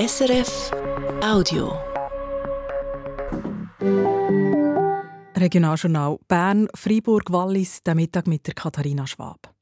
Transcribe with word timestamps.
SRF 0.00 0.70
Audio. 1.22 1.78
Regionaljournal 5.36 6.18
Bern, 6.26 6.68
Freiburg, 6.74 7.30
Wallis, 7.30 7.82
der 7.82 7.94
Mittag 7.94 8.26
mit 8.26 8.46
der 8.46 8.54
Katharina 8.54 9.06
Schwab. 9.06 9.54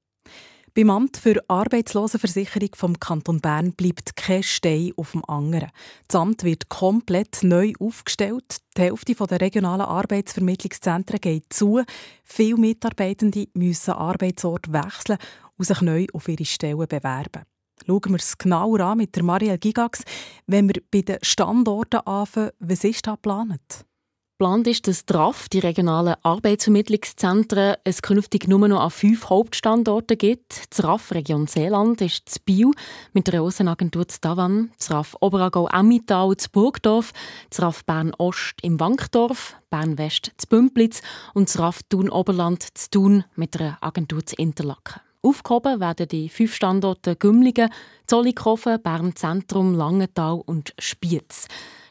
Beim 0.74 0.90
Amt 0.90 1.16
für 1.16 1.42
Arbeitslosenversicherung 1.48 2.68
vom 2.76 3.00
Kanton 3.00 3.40
Bern 3.40 3.72
bleibt 3.72 4.14
kein 4.14 4.44
Stein 4.44 4.92
auf 4.96 5.10
dem 5.10 5.24
anderen. 5.24 5.72
Das 6.06 6.20
Amt 6.20 6.44
wird 6.44 6.68
komplett 6.68 7.42
neu 7.42 7.72
aufgestellt. 7.80 8.58
Die 8.76 8.82
Hälfte 8.82 9.14
der 9.14 9.40
regionalen 9.40 9.86
Arbeitsvermittlungszentren 9.86 11.20
geht 11.20 11.52
zu. 11.52 11.82
Viele 12.22 12.58
Mitarbeitende 12.58 13.48
müssen 13.54 13.90
Arbeitsort 13.90 14.72
wechseln 14.72 15.18
und 15.56 15.64
sich 15.64 15.80
neu 15.80 16.06
auf 16.12 16.28
ihre 16.28 16.44
Stellen 16.44 16.86
bewerben. 16.86 17.42
Schauen 17.88 18.02
wir 18.10 18.16
es 18.16 18.36
genauer 18.36 18.80
an 18.80 18.98
mit 18.98 19.16
der 19.16 19.22
Marielle 19.22 19.58
Gigax. 19.58 20.02
Wenn 20.46 20.68
wir 20.68 20.82
bei 20.90 21.00
den 21.00 21.16
Standorten 21.22 22.00
anfangen, 22.00 22.50
was 22.58 22.84
ist 22.84 23.06
da 23.06 23.12
geplant? 23.12 23.86
Geplant 24.38 24.66
ist, 24.66 24.86
dass 24.86 25.06
DRAF, 25.06 25.48
die 25.48 25.60
regionalen 25.60 26.14
Arbeitsvermittlungszentren, 26.22 27.76
es 27.84 28.02
künftig 28.02 28.46
nur 28.46 28.68
noch 28.68 28.80
an 28.80 28.90
fünf 28.90 29.30
Hauptstandorten 29.30 30.18
gibt. 30.18 30.76
Die 30.76 30.82
RAF 30.82 31.12
Region 31.12 31.46
Seeland 31.46 32.02
ist 32.02 32.26
das 32.26 32.38
Bio 32.38 32.72
mit 33.14 33.26
der 33.26 33.40
Außenagentur 33.40 34.06
zu 34.06 34.20
Davan, 34.20 34.70
das 34.76 34.90
RAF 34.90 35.16
Oberagau 35.20 35.66
Emmittal 35.68 36.36
zu 36.36 36.50
Burgdorf, 36.50 37.12
das 37.48 37.62
RAF 37.62 37.86
Bern 37.86 38.12
Ost 38.18 38.56
im 38.60 38.78
Wankdorf, 38.78 39.56
Bern 39.70 39.96
West 39.96 40.32
zu 40.36 40.46
Bümplitz 40.46 41.00
und 41.32 41.48
das 41.48 41.58
RAF 41.58 41.82
Thun 41.88 42.10
Oberland 42.10 42.62
zu 42.76 42.90
Thun 42.90 43.24
mit 43.34 43.54
der 43.54 43.78
Agentur 43.80 44.24
zu 44.26 44.36
Interlaken. 44.36 45.07
Aufgehoben 45.22 45.80
werden 45.80 46.06
die 46.08 46.28
fünf 46.28 46.54
Standorte 46.54 47.16
Gümligen, 47.16 47.70
Zollikofen, 48.06 48.80
Bern 48.80 49.16
Zentrum, 49.16 49.74
Langenthal 49.74 50.40
und 50.46 50.74
Spiez. 50.78 51.48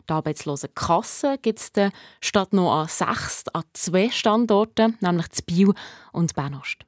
Die 0.09 0.13
Arbeitslosenkasse 0.13 1.37
gibt 1.41 1.59
es 1.59 1.91
statt 2.21 2.53
noch 2.53 2.71
an 2.71 2.87
sechs 2.87 3.43
an 3.53 3.63
zwei 3.73 4.09
Standorten, 4.09 4.97
nämlich 5.01 5.29
zu 5.29 5.43
Biel 5.43 5.73
und 6.13 6.33
Bernost. 6.35 6.85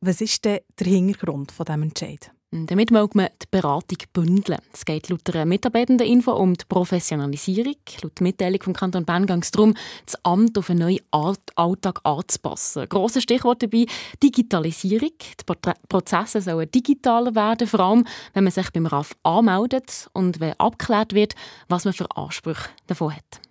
Was 0.00 0.20
ist 0.20 0.44
denn 0.44 0.60
der 0.78 0.86
Hintergrund 0.86 1.50
von 1.52 1.64
diesem 1.64 1.82
Entscheid? 1.82 2.30
Damit 2.50 2.90
mag 2.90 3.14
man 3.14 3.28
die 3.42 3.46
Beratung 3.50 3.98
bündeln. 4.14 4.58
Es 4.72 4.86
geht 4.86 5.10
laut 5.10 5.20
der 5.26 5.44
Mitarbeitendeninfo 5.44 6.32
um 6.32 6.54
die 6.54 6.64
Professionalisierung. 6.66 7.76
Laut 8.02 8.22
Mitteilung 8.22 8.62
vom 8.62 8.72
Kanton 8.72 9.04
Bern 9.04 9.26
geht 9.26 9.44
es 9.44 9.50
darum, 9.50 9.74
das 10.06 10.24
Amt 10.24 10.56
auf 10.56 10.70
einen 10.70 10.78
neuen 10.78 11.00
Alltag 11.10 12.00
anzupassen. 12.04 12.88
Grosses 12.88 13.24
Stichwort 13.24 13.62
dabei 13.62 13.84
Digitalisierung. 14.22 15.12
Die 15.18 15.72
Prozesse 15.90 16.40
sollen 16.40 16.70
digitaler 16.70 17.34
werden, 17.34 17.68
vor 17.68 17.80
allem 17.80 18.06
wenn 18.32 18.44
man 18.44 18.52
sich 18.52 18.70
beim 18.72 18.86
RAF 18.86 19.14
anmeldet 19.24 20.08
und 20.14 20.40
wenn 20.40 20.58
abgeklärt 20.58 21.12
wird, 21.12 21.34
was 21.68 21.84
man 21.84 21.92
für 21.92 22.10
Ansprüche 22.16 22.70
davon 22.86 23.14
hat. 23.14 23.47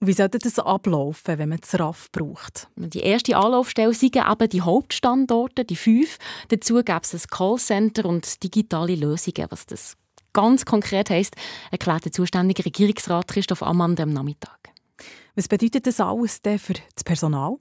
Wie 0.00 0.12
sollte 0.12 0.38
das 0.38 0.58
ablaufen, 0.58 1.38
wenn 1.38 1.48
man 1.48 1.58
das 1.60 1.78
RAF 1.80 2.10
braucht? 2.12 2.68
Die 2.76 3.00
erste 3.00 3.36
Anlaufstelle 3.36 3.94
sind 3.94 4.16
eben 4.16 4.48
die 4.50 4.60
Hauptstandorte, 4.60 5.64
die 5.64 5.76
fünf. 5.76 6.18
Dazu 6.48 6.74
gäbe 6.74 7.00
es 7.02 7.14
ein 7.14 7.30
Callcenter 7.30 8.04
und 8.04 8.42
digitale 8.42 8.94
Lösungen. 8.94 9.46
Was 9.48 9.64
das 9.64 9.96
ganz 10.34 10.66
konkret 10.66 11.08
heisst, 11.08 11.34
erklärt 11.70 12.04
der 12.04 12.12
zuständige 12.12 12.66
Regierungsrat 12.66 13.28
Christoph 13.28 13.62
Ammann 13.62 13.98
am 13.98 14.12
Nachmittag. 14.12 14.58
Was 15.34 15.48
bedeutet 15.48 15.86
das 15.86 15.98
alles 15.98 16.42
denn 16.42 16.58
für 16.58 16.74
das 16.94 17.04
Personal? 17.04 17.56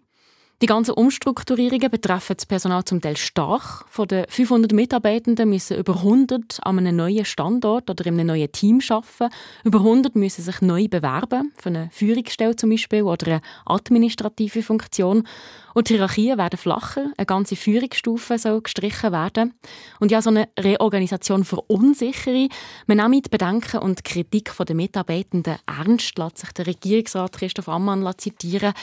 Die 0.61 0.67
ganzen 0.67 0.93
Umstrukturierungen 0.93 1.91
betreffen 1.91 2.37
das 2.37 2.45
Personal 2.45 2.85
zum 2.85 3.01
Teil 3.01 3.17
stark. 3.17 3.83
Von 3.89 4.07
den 4.07 4.25
500 4.29 4.71
Mitarbeitenden 4.71 5.49
müssen 5.49 5.77
über 5.77 5.97
100 5.97 6.59
an 6.61 6.79
einem 6.79 6.95
neuen 6.95 7.25
Standort 7.25 7.89
oder 7.89 8.05
in 8.05 8.13
einem 8.13 8.27
neuen 8.27 8.49
Team 8.53 8.79
arbeiten. 8.87 9.33
Über 9.65 9.79
100 9.79 10.15
müssen 10.15 10.43
sich 10.43 10.61
neu 10.61 10.87
bewerben, 10.87 11.51
für 11.57 11.67
eine 11.67 11.89
Führungsstelle 11.91 12.55
zum 12.55 12.69
Beispiel 12.69 13.03
oder 13.03 13.27
eine 13.27 13.41
administrative 13.65 14.63
Funktion. 14.63 15.27
Und 15.73 15.89
die 15.89 15.95
Hierarchien 15.95 16.37
werden 16.37 16.57
flacher, 16.57 17.11
eine 17.17 17.25
ganze 17.25 17.57
Führungsstufe 17.57 18.37
soll 18.37 18.61
gestrichen 18.61 19.11
werden. 19.11 19.55
Und 19.99 20.09
ja, 20.09 20.21
so 20.21 20.29
eine 20.29 20.47
Reorganisation 20.57 21.43
verunsichere. 21.43 22.47
Man 22.87 23.11
nimmt 23.11 23.25
die 23.25 23.29
Bedenken 23.29 23.81
und 23.81 24.05
Kritik 24.05 24.53
der 24.57 24.75
Mitarbeitenden 24.75 25.57
ernst, 25.65 26.17
lässt 26.17 26.37
sich 26.37 26.53
der 26.53 26.67
Regierungsrat 26.67 27.33
Christoph 27.33 27.67
Ammann 27.67 28.09
zitieren. 28.17 28.73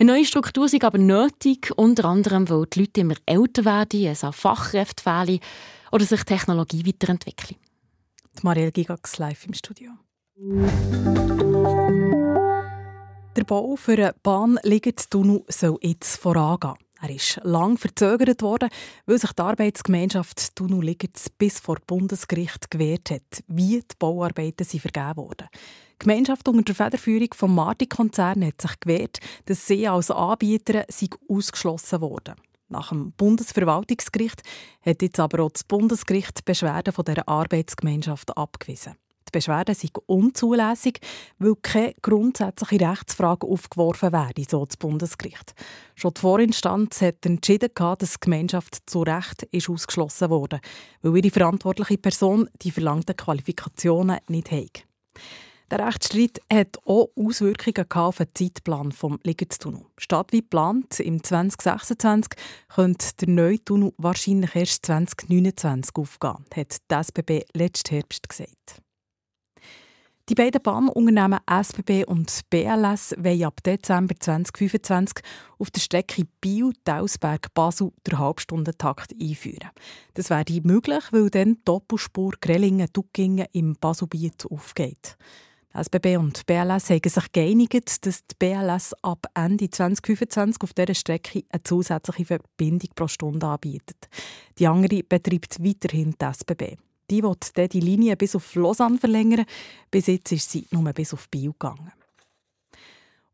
Eine 0.00 0.12
neue 0.12 0.24
Struktur 0.24 0.66
ist 0.66 0.84
aber 0.84 0.98
nötig, 0.98 1.72
unter 1.74 2.04
anderem, 2.04 2.48
weil 2.48 2.66
die 2.66 2.80
Leute 2.80 3.00
immer 3.00 3.16
älter 3.26 3.64
werden, 3.64 4.06
es 4.06 4.22
an 4.22 4.32
Fachkräfte 4.32 5.02
fehlen 5.02 5.40
oder 5.90 6.04
sich 6.04 6.22
Technologie 6.22 6.86
weiterentwickelt. 6.86 7.58
Marielle 8.42 8.70
Gigax 8.70 9.18
live 9.18 9.44
im 9.46 9.54
Studio. 9.54 9.90
Der 13.36 13.42
Bau 13.44 13.74
für 13.74 13.94
einen 13.94 14.12
Bahnliegentunnel 14.22 15.42
soll 15.48 15.78
jetzt 15.82 16.16
vorangehen. 16.16 16.76
Er 17.00 17.10
ist 17.10 17.40
lang 17.44 17.78
verzögert 17.78 18.42
worden, 18.42 18.70
weil 19.06 19.18
sich 19.18 19.32
die 19.32 19.42
Arbeitsgemeinschaft 19.42 20.56
Tunnel 20.56 20.82
Ligetz 20.82 21.28
bis 21.28 21.60
vor 21.60 21.76
Bundesgericht 21.86 22.70
gewehrt 22.70 23.10
hat, 23.10 23.44
wie 23.46 23.80
die 23.80 23.96
Bauarbeiten 23.98 24.64
sind 24.64 24.80
vergeben 24.80 25.16
wurden. 25.16 25.48
Die 25.92 26.04
Gemeinschaft 26.04 26.48
unter 26.48 26.62
der 26.62 26.74
Federführung 26.74 27.28
vom 27.34 27.54
Marti-Konzern 27.54 28.44
hat 28.44 28.60
sich 28.60 28.80
gewehrt, 28.80 29.18
dass 29.46 29.66
sie 29.66 29.86
als 29.86 30.10
Anbieter 30.10 30.86
ausgeschlossen 31.28 32.00
wurden. 32.00 32.34
Nach 32.68 32.90
dem 32.90 33.12
Bundesverwaltungsgericht 33.12 34.42
hat 34.82 35.00
jetzt 35.00 35.20
aber 35.20 35.44
auch 35.44 35.52
das 35.52 35.64
Bundesgericht 35.64 36.44
Beschwerden 36.44 36.92
von 36.92 37.04
der 37.04 37.28
Arbeitsgemeinschaft 37.28 38.36
abgewiesen. 38.36 38.96
Die 39.28 39.38
Beschwerde 39.38 39.74
sei 39.74 39.88
unzulässig, 40.06 41.00
weil 41.38 41.54
keine 41.56 41.94
grundsätzliche 42.00 42.88
Rechtsfrage 42.88 43.46
aufgeworfen 43.46 44.12
werde, 44.12 44.44
so 44.48 44.64
das 44.64 44.76
Bundesgericht. 44.76 45.54
Schon 45.94 46.14
die 46.14 46.20
Vorinstanz 46.20 47.02
hat 47.02 47.26
entschieden, 47.26 47.70
dass 47.74 47.98
die 48.14 48.20
Gemeinschaft 48.20 48.78
zu 48.86 49.02
Recht 49.02 49.42
ist 49.50 49.68
ausgeschlossen 49.68 50.30
wurde, 50.30 50.60
weil 51.02 51.16
ihre 51.18 51.30
verantwortliche 51.30 51.98
Person 51.98 52.48
die 52.62 52.70
verlangten 52.70 53.16
Qualifikationen 53.16 54.18
nicht 54.28 54.50
hat. 54.50 54.84
Der 55.70 55.86
Rechtsstreit 55.86 56.40
hat 56.50 56.78
auch 56.86 57.10
Auswirkungen 57.14 57.90
auf 57.90 58.16
den 58.16 58.28
Zeitplan 58.32 58.88
des 58.88 59.10
Liegenstunnel. 59.22 59.84
Statt 59.98 60.32
wie 60.32 60.40
geplant 60.40 60.98
im 61.00 61.22
2026 61.22 62.30
könnte 62.74 63.08
der 63.20 63.28
neue 63.28 63.62
Tunnel 63.62 63.92
wahrscheinlich 63.98 64.56
erst 64.56 64.86
2029 64.86 65.94
aufgehen, 65.94 66.46
hat 66.54 66.76
die 66.90 66.94
SBB 66.94 67.44
letzten 67.52 67.96
Herbst 67.96 68.26
gesagt. 68.26 68.82
Die 70.28 70.34
beiden 70.34 70.60
Bahnunternehmen 70.62 71.38
SBB 71.46 72.04
und 72.04 72.40
BLS 72.50 73.14
wollen 73.16 73.44
ab 73.44 73.62
Dezember 73.62 74.14
2025 74.14 75.24
auf 75.58 75.70
der 75.70 75.80
Strecke 75.80 76.24
Biel-Dausberg-Basel 76.42 77.92
den 78.06 78.18
Halbstundentakt 78.18 79.14
einführen. 79.18 79.70
Das 80.12 80.28
wäre 80.28 80.60
möglich, 80.64 81.02
weil 81.12 81.30
dann 81.30 81.54
die 81.54 81.64
Doppelspur 81.64 82.34
Grellingen-Duckingen 82.42 83.46
im 83.52 83.76
Baselbiet 83.80 84.44
aufgeht. 84.50 85.16
SBB 85.72 86.18
und 86.18 86.44
BLS 86.44 86.90
haben 86.90 87.08
sich 87.08 87.32
geeinigt, 87.32 88.04
dass 88.04 88.20
die 88.26 88.34
BLS 88.38 88.92
ab 89.00 89.28
Ende 89.32 89.70
2025 89.70 90.62
auf 90.62 90.74
dieser 90.74 90.94
Strecke 90.94 91.44
eine 91.48 91.62
zusätzliche 91.62 92.26
Verbindung 92.26 92.90
pro 92.94 93.08
Stunde 93.08 93.46
anbietet. 93.46 94.08
Die 94.58 94.66
andere 94.66 95.02
betreibt 95.04 95.64
weiterhin 95.64 96.14
die 96.20 96.24
SBB. 96.24 96.76
Die 97.10 97.22
will 97.22 97.36
die 97.68 97.80
Linie 97.80 98.16
bis 98.16 98.36
auf 98.36 98.54
Lausanne 98.54 98.98
verlängern. 98.98 99.46
Bis 99.90 100.06
jetzt 100.06 100.32
ist 100.32 100.50
sie 100.50 100.66
nur 100.70 100.92
bis 100.92 101.14
auf 101.14 101.28
Biel 101.28 101.52
gegangen. 101.52 101.92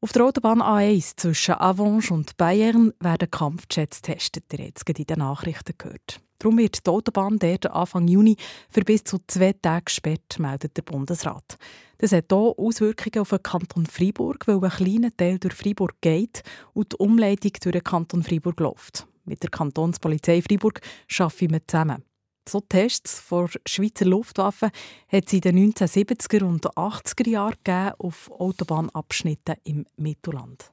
Auf 0.00 0.12
der 0.12 0.24
Autobahn 0.26 0.60
A1 0.60 1.16
zwischen 1.16 1.54
Avange 1.54 2.10
und 2.10 2.36
Bayern 2.36 2.92
werden 3.00 3.30
Kampfjets 3.30 4.02
getestet. 4.02 4.44
Ihr 4.52 4.66
habt 4.66 4.78
es 4.86 4.98
in 4.98 5.06
den 5.06 5.18
Nachrichten 5.18 5.72
gehört. 5.78 6.20
Darum 6.38 6.58
wird 6.58 6.86
die 6.86 6.90
Autobahn 6.90 7.38
dort 7.38 7.70
Anfang 7.70 8.06
Juni 8.06 8.36
für 8.68 8.82
bis 8.82 9.02
zu 9.04 9.18
zwei 9.26 9.54
Tage 9.54 9.86
gesperrt, 9.86 10.38
meldet 10.38 10.76
der 10.76 10.82
Bundesrat. 10.82 11.56
Das 11.96 12.12
hat 12.12 12.30
auch 12.34 12.54
Auswirkungen 12.58 13.22
auf 13.22 13.30
den 13.30 13.42
Kanton 13.42 13.86
Freiburg, 13.86 14.46
weil 14.46 14.62
ein 14.62 14.70
kleiner 14.70 15.16
Teil 15.16 15.38
durch 15.38 15.54
Freiburg 15.54 15.94
geht 16.02 16.42
und 16.74 16.92
die 16.92 16.96
Umleitung 16.96 17.52
durch 17.62 17.72
den 17.72 17.82
Kanton 17.82 18.22
Freiburg 18.22 18.60
läuft. 18.60 19.06
Mit 19.24 19.42
der 19.42 19.48
Kantonspolizei 19.48 20.42
Freiburg 20.42 20.82
arbeiten 21.18 21.50
wir 21.50 21.66
zusammen. 21.66 22.04
So 22.46 22.60
Tests 22.60 23.20
vor 23.20 23.48
Schweizer 23.66 24.04
Luftwaffe 24.04 24.70
hat 25.08 25.26
es 25.26 25.32
in 25.32 25.40
den 25.40 25.72
1970er 25.72 26.44
und 26.44 26.66
80er 26.66 27.28
Jahren 27.28 27.94
auf 27.98 28.30
Autobahnabschnitten 28.30 29.56
im 29.64 29.86
Mittelland. 29.96 30.70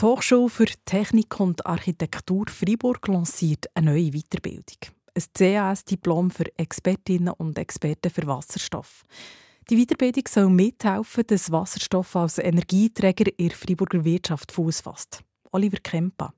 Die 0.00 0.04
Hochschule 0.04 0.48
für 0.48 0.66
Technik 0.84 1.38
und 1.40 1.64
Architektur 1.64 2.46
Freiburg 2.48 3.06
lanciert 3.08 3.66
eine 3.74 3.92
neue 3.92 4.10
Weiterbildung. 4.10 4.76
Ein 5.14 5.22
CAS-Diplom 5.32 6.30
für 6.30 6.58
Expertinnen 6.58 7.32
und 7.34 7.58
Experten 7.58 8.10
für 8.10 8.26
Wasserstoff. 8.26 9.04
Die 9.68 9.76
Weiterbildung 9.82 10.24
soll 10.28 10.50
mithelfen, 10.50 11.24
dass 11.26 11.50
Wasserstoff 11.50 12.14
als 12.14 12.38
Energieträger 12.38 13.30
in 13.38 13.48
der 13.48 13.56
Freiburger 13.56 14.04
Wirtschaft 14.04 14.52
Fuß 14.52 14.82
fasst. 14.82 15.20
Oliver 15.50 15.78
Kempa. 15.78 16.32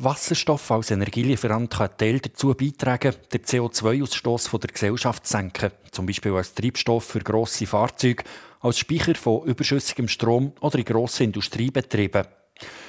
Wasserstoff 0.00 0.70
als 0.70 0.92
Energielieferant 0.92 1.70
kann 1.70 1.90
Teil 1.98 2.20
dazu 2.20 2.54
beitragen, 2.54 3.16
den 3.32 3.40
CO2-Ausstoß 3.40 4.56
der 4.60 4.70
Gesellschaft 4.70 5.26
zu 5.26 5.32
senken, 5.32 5.72
zum 5.90 6.06
Beispiel 6.06 6.34
als 6.34 6.54
Treibstoff 6.54 7.02
für 7.02 7.18
grosse 7.18 7.66
Fahrzeuge, 7.66 8.22
als 8.60 8.78
Speicher 8.78 9.16
von 9.16 9.42
überschüssigem 9.44 10.06
Strom 10.06 10.52
oder 10.60 10.78
in 10.78 10.84
grossen 10.84 11.24
Industriebetrieben. 11.24 12.26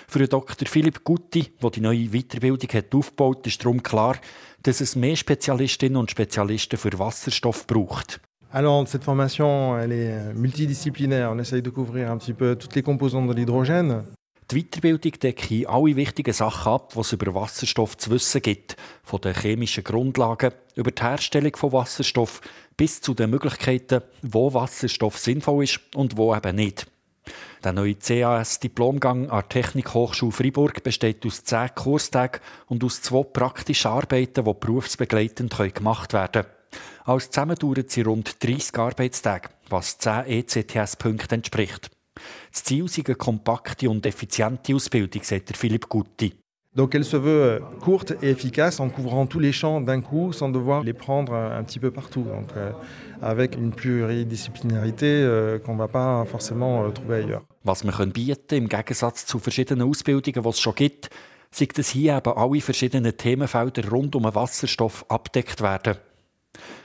Für 0.08 0.28
Dr. 0.28 0.68
Philipp 0.68 1.04
Gutti, 1.04 1.52
der 1.60 1.70
die 1.72 1.82
neue 1.82 2.10
Weiterbildung 2.10 2.70
hat 2.74 2.94
aufgebaut 2.94 3.40
hat, 3.40 3.48
ist 3.48 3.66
darum 3.66 3.82
klar, 3.82 4.18
dass 4.62 4.80
es 4.80 4.96
mehr 4.96 5.16
Spezialistinnen 5.16 5.98
und 5.98 6.12
Spezialisten 6.12 6.78
für 6.78 6.98
Wasserstoff 7.00 7.66
braucht. 7.66 8.20
Alors, 8.52 8.88
cette 8.88 9.04
formation, 9.04 9.80
elle 9.80 9.92
est 9.92 10.34
multidisciplinaire. 10.36 11.32
On 11.32 11.40
essaye 11.40 11.62
de 11.64 11.72
couvrir 11.72 12.12
un 12.12 12.18
petit 12.18 12.34
peu 12.34 12.56
toutes 12.56 12.76
les 12.76 12.84
composantes 12.84 13.28
de 13.30 13.34
l'hydrogène. 13.34 14.04
Die 14.52 14.64
Weiterbildung 14.64 15.12
deckt 15.12 15.52
alle 15.68 15.96
wichtigen 15.96 16.34
Sachen 16.34 16.72
ab, 16.72 16.94
die 16.96 17.00
es 17.00 17.14
über 17.14 17.36
Wasserstoff 17.36 17.96
zu 17.98 18.10
wissen 18.10 18.42
gibt. 18.42 18.78
Von 19.04 19.22
den 19.22 19.36
chemischen 19.36 19.84
Grundlagen 19.84 20.54
über 20.74 20.90
die 20.90 21.04
Herstellung 21.04 21.56
von 21.56 21.72
Wasserstoff 21.72 22.42
bis 22.76 23.00
zu 23.00 23.14
den 23.14 23.30
Möglichkeiten, 23.30 24.02
wo 24.24 24.52
Wasserstoff 24.52 25.20
sinnvoll 25.20 25.66
ist 25.66 25.80
und 25.94 26.18
wo 26.18 26.36
eben 26.36 26.56
nicht. 26.56 26.88
Der 27.64 27.74
neue 27.74 27.94
CAS-Diplomgang 27.94 29.30
an 29.30 29.42
der 29.42 29.50
Technikhochschule 29.50 30.32
Freiburg 30.32 30.82
besteht 30.82 31.24
aus 31.28 31.44
zehn 31.44 31.70
Kurstagen 31.76 32.42
und 32.66 32.84
aus 32.84 33.04
zwei 33.04 33.22
praktischen 33.22 33.92
Arbeiten, 33.92 34.46
die 34.46 34.54
berufsbegleitend 34.60 35.56
gemacht 35.76 36.14
werden 36.14 36.44
können. 36.44 36.56
Als 37.06 37.30
zusammen 37.30 37.56
dauern 37.56 37.86
sie 37.88 38.02
rund 38.02 38.44
30 38.44 38.80
Arbeitstage, 38.80 39.50
was 39.70 40.00
10 40.00 40.26
ECTS-Punkten 40.26 41.36
entspricht. 41.36 41.92
Das 42.52 42.64
Ziel 42.64 42.86
ist 42.86 42.98
eine 42.98 43.16
kompakte 43.16 43.90
und 43.90 44.06
effiziente 44.06 44.76
Ausbildung, 44.76 45.24
sagt 45.24 45.56
Philipp 45.58 45.88
Gutti. 45.90 46.34
Donc 46.76 46.94
elle 46.94 47.04
se 47.04 47.18
veut 47.18 47.62
courte 47.82 48.16
et 48.22 48.30
efficace 48.30 48.80
en 48.80 48.90
couvrant 48.90 49.26
tous 49.26 49.40
les 49.40 49.52
champs 49.52 49.82
d'un 49.82 50.02
coup 50.02 50.32
sans 50.34 50.50
devoir 50.50 50.84
les 50.84 50.94
prendre 50.94 51.34
un 51.34 51.64
petit 51.64 51.80
peu 51.80 51.90
partout. 51.90 52.22
Donc 52.22 52.50
euh, 52.56 52.72
avec 53.22 53.56
une 53.56 53.72
pluridisciplinarité 53.72 55.08
euh, 55.08 55.58
qu'on 55.58 55.74
ne 55.74 55.80
va 55.80 55.88
pas 55.88 56.26
forcément 56.26 56.84
euh, 56.84 56.90
trouver 56.90 57.16
ailleurs. 57.24 57.42
Was 57.64 57.84
wir 57.84 57.92
können 57.92 58.14
bieten 58.14 58.56
im 58.56 58.70
Gegensatz 58.70 59.26
zu 59.26 59.40
verschiedenen 59.40 59.90
Ausbildungen, 59.90 60.44
die 60.44 60.50
es 60.50 60.60
schon 60.60 60.76
gibt, 60.76 61.10
ist, 61.60 61.78
dass 61.78 61.90
hier 61.90 62.18
eben 62.18 62.34
alle 62.34 62.62
verschiedenen 62.62 63.18
Themenfelder 63.18 63.90
rund 63.90 64.16
um 64.16 64.24
den 64.24 64.36
Wasserstoff 64.36 65.06
abdeckt 65.10 65.62
werden. 65.62 65.98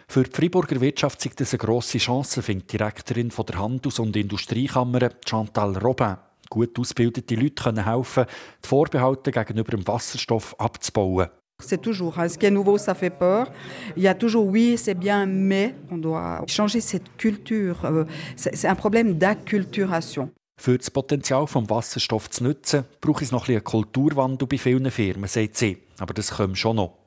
Für 0.08 0.22
die 0.22 0.30
Freiburger 0.30 0.80
Wirtschaft 0.80 1.24
ist 1.24 1.40
das 1.40 1.52
eine 1.52 1.58
grosse 1.58 1.98
Chance, 1.98 2.42
findet 2.42 2.72
die 2.72 2.76
Direktorin 2.76 3.30
von 3.30 3.46
der 3.46 3.58
Handels- 3.58 3.98
und 3.98 4.16
Industriekammer 4.16 5.10
Chantal 5.24 5.76
Robin. 5.78 6.16
Gut 6.50 6.78
ausgebildete 6.78 7.34
Leute 7.34 7.62
können 7.62 7.84
helfen, 7.84 8.26
die 8.62 8.68
Vorbehalte 8.68 9.32
gegenüber 9.32 9.72
dem 9.72 9.86
Wasserstoff 9.86 10.54
abzubauen. 10.58 11.28
C'est 11.62 11.80
toujours, 11.80 12.18
hein, 12.18 12.28
ce 12.28 12.36
qui 12.36 12.46
est 12.46 12.50
nouveau, 12.50 12.76
ça 12.78 12.94
fait 12.94 13.10
peur. 13.10 13.50
Il 13.96 14.02
y 14.02 14.08
a 14.08 14.14
toujours 14.14 14.46
oui, 14.46 14.76
c'est 14.76 14.94
bien, 14.94 15.24
mais 15.24 15.74
on 15.90 15.98
doit 15.98 16.44
changer 16.48 16.80
cette 16.80 17.16
culture. 17.16 17.84
Euh, 17.84 18.04
c'est 18.36 18.66
un 18.66 18.74
problème 18.74 19.14
d'acculturation. 19.14 20.30
Für 20.56 20.76
das 20.76 20.90
Potenzial 20.90 21.46
des 21.46 21.70
Wasserstoffs 21.70 22.30
zu 22.30 22.44
nutzen, 22.44 22.84
braucht 23.00 23.22
es 23.22 23.32
noch 23.32 23.48
ein 23.48 23.54
einen 23.54 23.64
Kulturwandel 23.64 24.46
bei 24.46 24.58
vielen 24.58 24.90
Firmen, 24.90 25.28
sagt 25.28 25.56
sie. 25.56 25.78
Aber 25.98 26.12
das 26.12 26.32
kommt 26.32 26.58
schon 26.58 26.76
noch. 26.76 27.03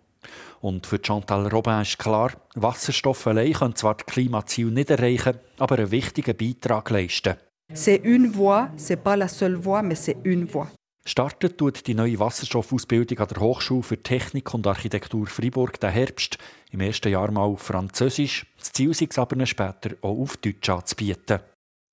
Und 0.61 0.87
für 0.87 0.99
Chantal 1.01 1.47
Robin 1.47 1.81
ist 1.81 1.99
klar, 1.99 2.31
Wasserstoff 2.55 3.27
allein 3.27 3.53
können 3.53 3.75
zwar 3.75 3.95
das 3.95 4.05
Klimaziel 4.05 4.67
nicht 4.67 4.89
erreichen, 4.89 5.37
aber 5.59 5.77
einen 5.77 5.91
wichtigen 5.91 6.35
Beitrag 6.35 6.89
leisten. 6.89 7.35
C'est 7.73 8.01
une 8.03 8.31
voie, 8.33 8.69
c'est 8.77 9.03
pas 9.03 9.17
la 9.17 9.27
seule 9.27 9.57
voie, 9.57 9.81
mais 9.81 9.95
c'est 9.95 10.17
une 10.23 10.45
voie. 10.45 10.69
Startet 11.07 11.57
tut 11.57 11.87
die 11.87 11.93
neue 11.93 12.19
Wasserstoffausbildung 12.19 13.19
an 13.19 13.27
der 13.29 13.39
Hochschule 13.39 13.81
für 13.81 14.01
Technik 14.03 14.53
und 14.53 14.67
Architektur 14.67 15.25
Freiburg 15.27 15.79
den 15.79 15.91
Herbst. 15.91 16.37
Im 16.71 16.81
ersten 16.81 17.09
Jahr 17.09 17.31
mal 17.31 17.43
auf 17.43 17.61
Französisch. 17.61 18.45
Das 18.59 18.73
Ziel 18.73 18.91
ist 18.91 19.01
es 19.01 19.17
aber 19.17 19.45
später 19.45 19.95
auch 20.01 20.19
auf 20.19 20.35
Deutsch 20.35 20.67
anzubieten. 20.69 21.39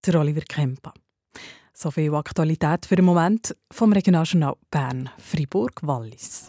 Der 0.04 0.18
Oliver 0.18 0.40
Kemper. 0.40 0.92
So 1.72 1.92
viel 1.92 2.12
Aktualität 2.14 2.86
für 2.86 2.96
den 2.96 3.04
Moment 3.04 3.54
vom 3.72 3.92
Regionaljournal 3.92 4.56
Bern, 4.68 5.10
Fribourg, 5.18 5.80
Wallis. 5.82 6.48